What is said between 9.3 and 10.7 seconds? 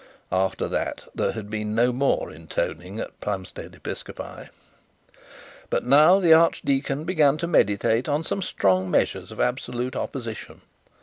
of absolute opposition.